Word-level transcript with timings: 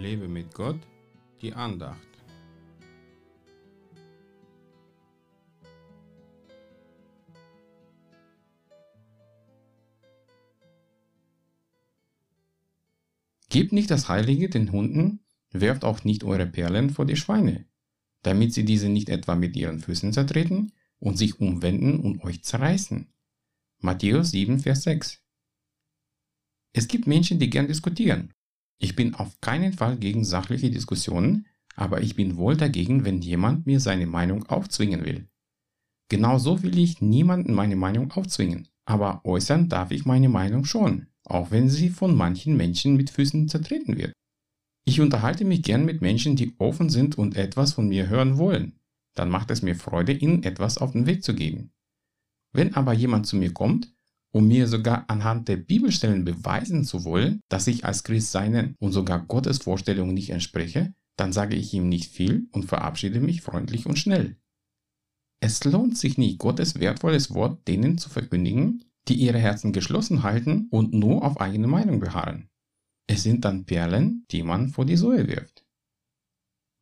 Lebe 0.00 0.28
mit 0.28 0.54
Gott, 0.54 0.80
die 1.42 1.52
Andacht. 1.52 1.98
Gebt 13.50 13.72
nicht 13.72 13.90
das 13.90 14.08
Heilige 14.08 14.48
den 14.48 14.72
Hunden, 14.72 15.20
werft 15.50 15.84
auch 15.84 16.04
nicht 16.04 16.24
eure 16.24 16.46
Perlen 16.46 16.88
vor 16.88 17.04
die 17.04 17.16
Schweine, 17.16 17.66
damit 18.22 18.54
sie 18.54 18.64
diese 18.64 18.88
nicht 18.88 19.10
etwa 19.10 19.34
mit 19.34 19.54
ihren 19.54 19.80
Füßen 19.80 20.14
zertreten 20.14 20.72
und 20.98 21.18
sich 21.18 21.40
umwenden 21.40 22.00
und 22.00 22.24
euch 22.24 22.42
zerreißen. 22.42 23.12
Matthäus 23.80 24.30
7, 24.30 24.60
Vers 24.60 24.84
6. 24.84 25.22
Es 26.72 26.88
gibt 26.88 27.06
Menschen, 27.06 27.38
die 27.38 27.50
gern 27.50 27.66
diskutieren. 27.66 28.32
Ich 28.80 28.96
bin 28.96 29.14
auf 29.14 29.40
keinen 29.40 29.72
Fall 29.72 29.96
gegen 29.96 30.24
sachliche 30.24 30.70
Diskussionen, 30.70 31.46
aber 31.76 32.02
ich 32.02 32.16
bin 32.16 32.36
wohl 32.36 32.56
dagegen, 32.56 33.04
wenn 33.04 33.22
jemand 33.22 33.66
mir 33.66 33.78
seine 33.78 34.06
Meinung 34.06 34.46
aufzwingen 34.46 35.04
will. 35.04 35.28
Genauso 36.08 36.64
will 36.64 36.76
ich 36.76 37.00
niemanden 37.00 37.54
meine 37.54 37.76
Meinung 37.76 38.10
aufzwingen, 38.10 38.66
aber 38.84 39.24
äußern 39.24 39.68
darf 39.68 39.92
ich 39.92 40.04
meine 40.04 40.28
Meinung 40.28 40.64
schon 40.64 41.06
auch 41.30 41.50
wenn 41.50 41.68
sie 41.68 41.88
von 41.90 42.14
manchen 42.16 42.56
Menschen 42.56 42.96
mit 42.96 43.10
Füßen 43.10 43.48
zertreten 43.48 43.96
wird. 43.96 44.12
Ich 44.84 45.00
unterhalte 45.00 45.44
mich 45.44 45.62
gern 45.62 45.84
mit 45.84 46.00
Menschen, 46.00 46.36
die 46.36 46.54
offen 46.58 46.90
sind 46.90 47.16
und 47.16 47.36
etwas 47.36 47.74
von 47.74 47.88
mir 47.88 48.08
hören 48.08 48.38
wollen. 48.38 48.80
Dann 49.14 49.30
macht 49.30 49.50
es 49.50 49.62
mir 49.62 49.76
Freude, 49.76 50.12
ihnen 50.12 50.42
etwas 50.42 50.78
auf 50.78 50.92
den 50.92 51.06
Weg 51.06 51.22
zu 51.22 51.34
geben. 51.34 51.72
Wenn 52.52 52.74
aber 52.74 52.92
jemand 52.92 53.26
zu 53.26 53.36
mir 53.36 53.52
kommt, 53.52 53.94
um 54.32 54.46
mir 54.46 54.66
sogar 54.66 55.04
anhand 55.08 55.48
der 55.48 55.56
Bibelstellen 55.56 56.24
beweisen 56.24 56.84
zu 56.84 57.04
wollen, 57.04 57.40
dass 57.48 57.66
ich 57.66 57.84
als 57.84 58.04
Christ 58.04 58.32
seinen 58.32 58.74
und 58.78 58.92
sogar 58.92 59.24
Gottes 59.26 59.58
Vorstellungen 59.58 60.14
nicht 60.14 60.30
entspreche, 60.30 60.94
dann 61.16 61.32
sage 61.32 61.56
ich 61.56 61.74
ihm 61.74 61.88
nicht 61.88 62.10
viel 62.10 62.48
und 62.52 62.64
verabschiede 62.64 63.20
mich 63.20 63.42
freundlich 63.42 63.86
und 63.86 63.98
schnell. 63.98 64.36
Es 65.40 65.64
lohnt 65.64 65.96
sich 65.96 66.18
nicht, 66.18 66.38
Gottes 66.38 66.78
wertvolles 66.78 67.34
Wort 67.34 67.66
denen 67.66 67.98
zu 67.98 68.10
verkündigen, 68.10 68.84
die 69.08 69.14
ihre 69.14 69.38
Herzen 69.38 69.72
geschlossen 69.72 70.22
halten 70.22 70.68
und 70.70 70.92
nur 70.92 71.24
auf 71.24 71.40
eigene 71.40 71.66
Meinung 71.66 71.98
beharren. 71.98 72.48
Es 73.06 73.22
sind 73.22 73.44
dann 73.44 73.64
Perlen, 73.64 74.24
die 74.30 74.42
man 74.42 74.68
vor 74.68 74.84
die 74.84 74.96
Säue 74.96 75.26
wirft. 75.26 75.64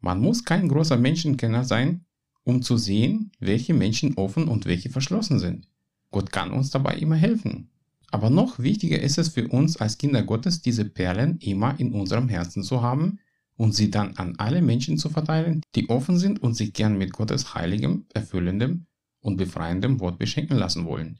Man 0.00 0.20
muss 0.20 0.44
kein 0.44 0.68
großer 0.68 0.96
Menschenkenner 0.96 1.64
sein, 1.64 2.04
um 2.44 2.62
zu 2.62 2.76
sehen, 2.76 3.32
welche 3.38 3.74
Menschen 3.74 4.14
offen 4.14 4.48
und 4.48 4.66
welche 4.66 4.90
verschlossen 4.90 5.38
sind. 5.38 5.68
Gott 6.10 6.32
kann 6.32 6.52
uns 6.52 6.70
dabei 6.70 6.96
immer 6.96 7.16
helfen. 7.16 7.70
Aber 8.10 8.30
noch 8.30 8.58
wichtiger 8.58 9.00
ist 9.00 9.18
es 9.18 9.28
für 9.28 9.48
uns 9.48 9.76
als 9.76 9.98
Kinder 9.98 10.22
Gottes, 10.22 10.62
diese 10.62 10.86
Perlen 10.86 11.38
immer 11.38 11.78
in 11.78 11.92
unserem 11.92 12.28
Herzen 12.28 12.62
zu 12.62 12.82
haben 12.82 13.18
und 13.56 13.74
sie 13.74 13.90
dann 13.90 14.16
an 14.16 14.36
alle 14.38 14.62
Menschen 14.62 14.96
zu 14.96 15.10
verteilen, 15.10 15.62
die 15.74 15.90
offen 15.90 16.18
sind 16.18 16.42
und 16.42 16.54
sich 16.54 16.72
gern 16.72 16.96
mit 16.96 17.12
Gottes 17.12 17.54
heiligem, 17.54 18.06
erfüllendem 18.14 18.86
und 19.20 19.36
befreiendem 19.36 20.00
Wort 20.00 20.18
beschenken 20.18 20.56
lassen 20.56 20.86
wollen. 20.86 21.18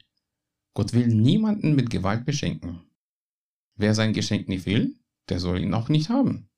Gott 0.73 0.93
will 0.93 1.07
niemanden 1.07 1.75
mit 1.75 1.89
Gewalt 1.89 2.25
beschenken. 2.25 2.79
Wer 3.75 3.93
sein 3.93 4.13
Geschenk 4.13 4.47
nicht 4.47 4.65
will, 4.65 4.95
der 5.29 5.39
soll 5.39 5.59
ihn 5.59 5.73
auch 5.73 5.89
nicht 5.89 6.09
haben. 6.09 6.49